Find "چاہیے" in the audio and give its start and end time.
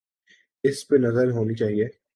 1.55-1.87